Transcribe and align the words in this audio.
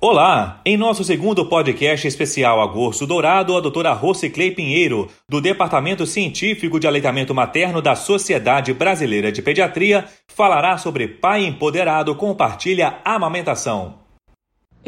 Olá! 0.00 0.60
Em 0.64 0.76
nosso 0.76 1.02
segundo 1.02 1.44
podcast 1.46 2.06
especial 2.06 2.60
Agosto 2.60 3.04
Dourado, 3.04 3.56
a 3.56 3.60
doutora 3.60 3.92
Rosiclei 3.92 4.52
Pinheiro, 4.52 5.08
do 5.28 5.40
Departamento 5.40 6.06
Científico 6.06 6.78
de 6.78 6.86
Aleitamento 6.86 7.34
Materno 7.34 7.82
da 7.82 7.96
Sociedade 7.96 8.72
Brasileira 8.72 9.32
de 9.32 9.42
Pediatria, 9.42 10.04
falará 10.28 10.78
sobre 10.78 11.08
pai 11.08 11.44
empoderado 11.46 12.14
compartilha 12.14 13.00
amamentação. 13.04 14.07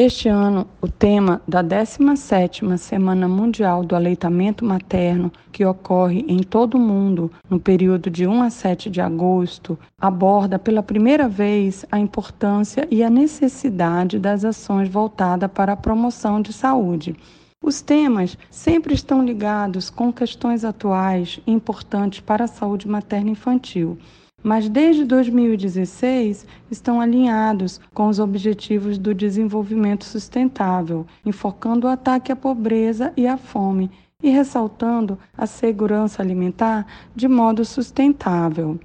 Este 0.00 0.28
ano, 0.28 0.64
o 0.80 0.86
tema 0.86 1.42
da 1.44 1.60
17ª 1.60 2.76
Semana 2.76 3.26
Mundial 3.26 3.82
do 3.82 3.96
Aleitamento 3.96 4.64
Materno, 4.64 5.32
que 5.50 5.64
ocorre 5.64 6.24
em 6.28 6.40
todo 6.40 6.74
o 6.74 6.80
mundo 6.80 7.32
no 7.50 7.58
período 7.58 8.08
de 8.08 8.24
1 8.24 8.42
a 8.42 8.48
7 8.48 8.90
de 8.90 9.00
agosto, 9.00 9.76
aborda 10.00 10.56
pela 10.56 10.84
primeira 10.84 11.28
vez 11.28 11.84
a 11.90 11.98
importância 11.98 12.86
e 12.92 13.02
a 13.02 13.10
necessidade 13.10 14.20
das 14.20 14.44
ações 14.44 14.88
voltadas 14.88 15.50
para 15.50 15.72
a 15.72 15.76
promoção 15.76 16.40
de 16.40 16.52
saúde. 16.52 17.16
Os 17.60 17.82
temas 17.82 18.38
sempre 18.52 18.94
estão 18.94 19.24
ligados 19.24 19.90
com 19.90 20.12
questões 20.12 20.64
atuais 20.64 21.40
importantes 21.44 22.20
para 22.20 22.44
a 22.44 22.46
saúde 22.46 22.86
materna 22.86 23.30
infantil 23.30 23.98
mas 24.42 24.68
desde 24.68 25.04
2016 25.04 26.46
estão 26.70 27.00
alinhados 27.00 27.80
com 27.92 28.08
os 28.08 28.18
Objetivos 28.18 28.98
do 28.98 29.14
Desenvolvimento 29.14 30.04
Sustentável, 30.04 31.06
enfocando 31.24 31.86
o 31.86 31.90
ataque 31.90 32.30
à 32.30 32.36
pobreza 32.36 33.12
e 33.16 33.26
à 33.26 33.36
fome 33.36 33.90
e 34.22 34.30
ressaltando 34.30 35.18
a 35.36 35.46
segurança 35.46 36.22
alimentar 36.22 36.86
de 37.14 37.28
modo 37.28 37.64
sustentável. 37.64 38.78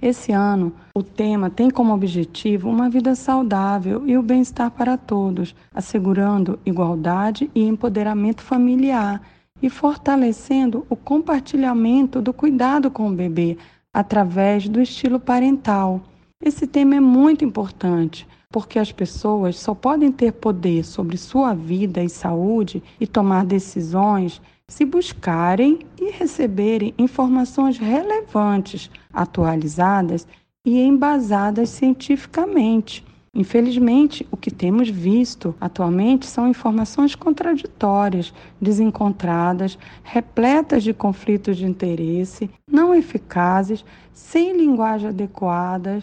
Esse 0.00 0.30
ano, 0.30 0.74
o 0.94 1.02
tema 1.02 1.48
tem 1.48 1.70
como 1.70 1.94
objetivo 1.94 2.68
uma 2.68 2.90
vida 2.90 3.14
saudável 3.14 4.06
e 4.06 4.18
o 4.18 4.22
bem-estar 4.22 4.70
para 4.70 4.98
todos, 4.98 5.54
assegurando 5.74 6.58
igualdade 6.66 7.50
e 7.54 7.62
empoderamento 7.62 8.42
familiar 8.42 9.22
e 9.62 9.70
fortalecendo 9.70 10.86
o 10.90 10.96
compartilhamento 10.96 12.20
do 12.20 12.34
cuidado 12.34 12.90
com 12.90 13.08
o 13.08 13.14
bebê 13.14 13.56
através 13.96 14.68
do 14.68 14.78
estilo 14.78 15.18
parental. 15.18 16.02
Esse 16.38 16.66
tema 16.66 16.96
é 16.96 17.00
muito 17.00 17.46
importante, 17.46 18.28
porque 18.50 18.78
as 18.78 18.92
pessoas 18.92 19.58
só 19.58 19.74
podem 19.74 20.12
ter 20.12 20.32
poder 20.32 20.84
sobre 20.84 21.16
sua 21.16 21.54
vida 21.54 22.04
e 22.04 22.08
saúde 22.10 22.82
e 23.00 23.06
tomar 23.06 23.46
decisões 23.46 24.42
se 24.68 24.84
buscarem 24.84 25.78
e 25.98 26.10
receberem 26.10 26.92
informações 26.98 27.78
relevantes, 27.78 28.90
atualizadas 29.10 30.28
e 30.62 30.78
embasadas 30.78 31.70
cientificamente. 31.70 33.02
Infelizmente, 33.36 34.26
o 34.30 34.36
que 34.36 34.50
temos 34.50 34.88
visto 34.88 35.54
atualmente 35.60 36.24
são 36.24 36.48
informações 36.48 37.14
contraditórias, 37.14 38.32
desencontradas, 38.58 39.78
repletas 40.02 40.82
de 40.82 40.94
conflitos 40.94 41.58
de 41.58 41.66
interesse, 41.66 42.48
não 42.66 42.94
eficazes, 42.94 43.84
sem 44.10 44.56
linguagem 44.56 45.10
adequada, 45.10 46.02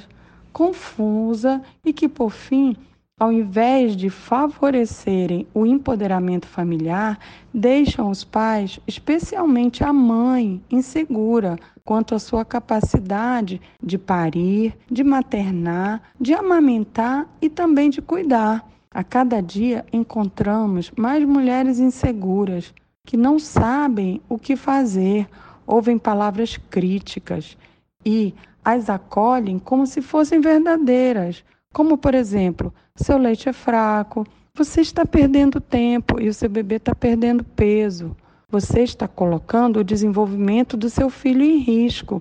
confusa 0.52 1.59
e 1.84 1.92
que, 1.92 2.08
por 2.08 2.30
fim, 2.30 2.78
ao 3.23 3.31
invés 3.31 3.95
de 3.95 4.09
favorecerem 4.09 5.47
o 5.53 5.66
empoderamento 5.66 6.45
familiar, 6.45 7.17
deixam 7.53 8.09
os 8.09 8.25
pais, 8.25 8.81
especialmente 8.85 9.81
a 9.81 9.93
mãe, 9.93 10.61
insegura 10.69 11.57
quanto 11.85 12.13
à 12.15 12.19
sua 12.19 12.43
capacidade 12.43 13.61
de 13.81 13.97
parir, 13.97 14.75
de 14.91 15.05
maternar, 15.05 16.02
de 16.19 16.33
amamentar 16.33 17.25
e 17.41 17.49
também 17.49 17.89
de 17.89 18.02
cuidar. 18.02 18.69
A 18.91 19.05
cada 19.05 19.39
dia 19.39 19.85
encontramos 19.93 20.91
mais 20.97 21.23
mulheres 21.23 21.80
inseguras 21.80 22.73
que 23.05 23.15
não 23.15 23.39
sabem 23.39 24.19
o 24.27 24.37
que 24.37 24.58
fazer, 24.58 25.30
ouvem 25.65 25.97
palavras 25.97 26.58
críticas 26.69 27.58
e 28.05 28.33
as 28.65 28.89
acolhem 28.89 29.59
como 29.59 29.87
se 29.87 30.02
fossem 30.02 30.42
verdadeiras, 30.42 31.42
como 31.73 31.98
por 31.98 32.14
exemplo, 32.14 32.73
seu 32.95 33.17
leite 33.17 33.50
é 33.50 33.54
fraco, 33.54 34.26
você 34.56 34.82
está 34.82 35.04
perdendo 35.04 35.60
tempo 35.60 36.22
e 36.22 36.30
o 36.30 36.34
seu 36.34 36.48
bebê 36.48 36.76
está 36.76 36.94
perdendo 36.94 37.44
peso. 37.44 38.16
Você 38.48 38.84
está 38.84 39.08
colocando 39.08 39.80
o 39.80 39.84
desenvolvimento 39.84 40.78
do 40.78 40.88
seu 40.92 41.10
filho 41.10 41.42
em 41.42 41.58
risco. 41.58 42.20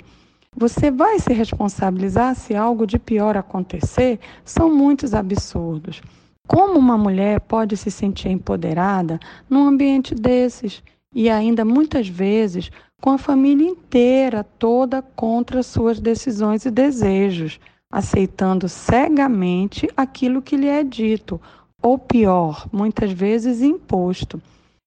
Você 0.56 0.90
vai 0.90 1.18
se 1.18 1.30
responsabilizar 1.34 2.34
se 2.34 2.54
algo 2.54 2.86
de 2.86 2.98
pior 2.98 3.36
acontecer? 3.36 4.18
São 4.42 4.74
muitos 4.74 5.12
absurdos. 5.12 6.00
Como 6.48 6.78
uma 6.78 6.96
mulher 6.96 7.38
pode 7.40 7.76
se 7.76 7.90
sentir 7.90 8.30
empoderada 8.30 9.20
num 9.48 9.68
ambiente 9.68 10.14
desses? 10.14 10.82
E 11.14 11.28
ainda 11.28 11.66
muitas 11.66 12.08
vezes 12.08 12.70
com 12.98 13.10
a 13.10 13.18
família 13.18 13.68
inteira 13.68 14.42
toda 14.42 15.02
contra 15.02 15.62
suas 15.62 16.00
decisões 16.00 16.64
e 16.64 16.70
desejos, 16.70 17.60
aceitando 17.92 18.70
cegamente 18.70 19.86
aquilo 19.94 20.40
que 20.40 20.56
lhe 20.56 20.66
é 20.68 20.82
dito, 20.82 21.38
ou 21.82 21.98
pior, 21.98 22.66
muitas 22.72 23.12
vezes 23.12 23.60
imposto. 23.60 24.40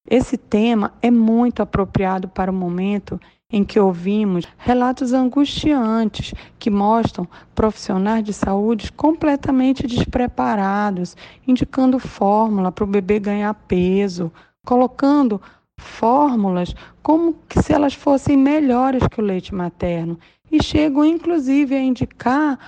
Esse 0.10 0.38
tema 0.38 0.92
é 1.02 1.12
muito 1.12 1.62
apropriado 1.62 2.28
para 2.28 2.50
o 2.50 2.54
momento 2.54 3.20
em 3.52 3.64
que 3.64 3.80
ouvimos 3.80 4.46
relatos 4.58 5.14
angustiantes 5.14 6.34
que 6.58 6.70
mostram 6.72 7.28
profissionais 7.54 8.24
de 8.24 8.34
saúde 8.34 8.92
completamente 8.92 9.86
despreparados, 9.86 11.16
indicando 11.48 12.00
fórmula 12.00 12.72
para 12.72 12.84
o 12.84 12.88
bebê 12.88 13.20
ganhar 13.20 13.54
peso, 13.54 14.32
colocando 14.66 15.40
fórmulas 15.78 16.74
como 17.04 17.36
se 17.62 17.72
elas 17.72 17.94
fossem 17.94 18.36
melhores 18.36 19.08
que 19.08 19.22
o 19.22 19.24
leite 19.24 19.54
materno 19.54 20.18
e 20.52 20.64
chegam 20.64 21.06
inclusive 21.06 21.76
a 21.76 21.82
indicar 21.82 22.60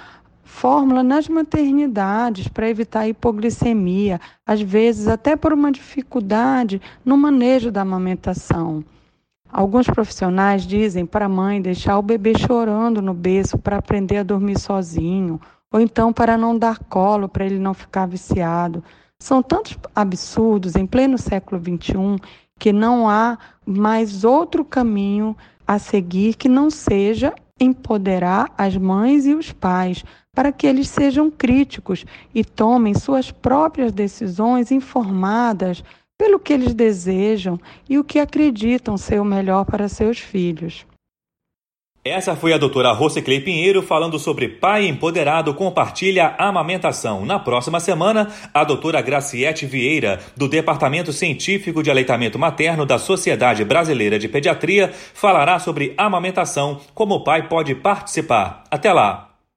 fórmula 0.47 1.03
nas 1.03 1.28
maternidades 1.28 2.47
para 2.47 2.69
evitar 2.69 3.08
hipoglicemia, 3.08 4.19
às 4.46 4.62
vezes 4.62 5.08
até 5.08 5.35
por 5.35 5.53
uma 5.53 5.72
dificuldade 5.72 6.81
no 7.03 7.18
manejo 7.18 7.69
da 7.69 7.81
amamentação. 7.81 8.84
Alguns 9.52 9.88
profissionais 9.88 10.66
dizem 10.66 11.06
para 11.06 11.25
a 11.25 11.30
mãe 11.30 11.62
deixar 11.62 12.00
o 12.00 12.02
bebê 12.02 12.34
chorando 12.38 13.02
no 13.02 13.13
berço 13.13 13.58
para 13.58 13.78
aprender 13.78 14.18
a 14.18 14.24
dormir 14.24 14.58
sozinho, 14.58 15.40
ou 15.72 15.80
então 15.80 16.12
para 16.12 16.38
não 16.38 16.58
dar 16.58 16.79
colo 16.79 17.28
para 17.28 17.46
ele 17.46 17.59
não 17.59 17.74
ficar 17.74 18.08
viciado. 18.08 18.84
São 19.19 19.44
tantos 19.44 19.78
absurdos 19.94 20.75
em 20.75 20.88
pleno 20.88 21.18
século 21.18 21.62
XXI 21.62 22.22
que 22.58 22.72
não 22.72 23.09
há 23.09 23.38
mais 23.66 24.24
outro 24.24 24.64
caminho 24.64 25.35
a 25.68 25.78
seguir 25.78 26.35
que 26.35 26.47
não 26.47 26.69
seja 26.69 27.34
empoderar 27.59 28.53
as 28.57 28.75
mães 28.78 29.25
e 29.25 29.34
os 29.34 29.51
pais 29.51 30.03
para 30.34 30.51
que 30.51 30.68
eles 30.68 30.88
sejam 30.88 31.31
críticos 31.31 32.06
e 32.34 32.44
tomem 32.44 32.94
suas 32.94 33.31
próprias 33.31 33.91
decisões 33.91 34.72
informadas 34.72 35.84
pelo 36.17 36.40
que 36.40 36.53
eles 36.53 36.73
desejam 36.73 37.59
e 37.88 37.97
o 37.97 38.03
que 38.03 38.19
acreditam 38.19 38.97
ser 38.97 39.22
o 39.22 39.25
melhor 39.25 39.66
para 39.66 39.88
seus 39.88 40.19
filhos. 40.19 40.85
Essa 42.09 42.35
foi 42.35 42.53
a 42.53 42.57
doutora 42.57 42.91
Rosiclei 42.91 43.40
Pinheiro 43.40 43.81
falando 43.81 44.18
sobre 44.18 44.47
pai 44.47 44.88
empoderado 44.88 45.53
compartilha 45.53 46.35
amamentação. 46.38 47.25
Na 47.25 47.38
próxima 47.38 47.79
semana, 47.79 48.29
a 48.53 48.63
doutora 48.63 49.01
Graciete 49.01 49.66
Vieira, 49.66 50.19
do 50.35 50.47
Departamento 50.47 51.12
Científico 51.12 51.84
de 51.84 51.91
Aleitamento 51.91 52.40
Materno 52.40 52.85
da 52.85 52.97
Sociedade 52.97 53.66
Brasileira 53.66 54.17
de 54.17 54.28
Pediatria, 54.28 54.91
falará 55.13 55.59
sobre 55.59 55.94
amamentação, 55.97 56.79
como 56.94 57.16
o 57.16 57.23
pai 57.23 57.47
pode 57.47 57.75
participar. 57.75 58.63
Até 58.72 58.94
lá! 58.94 59.26